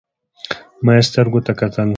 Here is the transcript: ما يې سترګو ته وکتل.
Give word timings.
ما 0.85 0.91
يې 0.97 1.03
سترګو 1.09 1.39
ته 1.45 1.51
وکتل. 1.53 1.89